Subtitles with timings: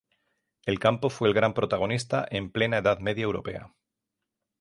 [0.65, 3.71] El campo fue el gran protagonista en la Plena Edad Media europea.